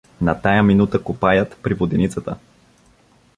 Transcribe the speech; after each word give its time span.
—На 0.27 0.35
тая 0.41 0.63
минута 0.63 0.99
копаят 1.03 1.57
при 1.61 1.73
воденицата. 1.73 2.35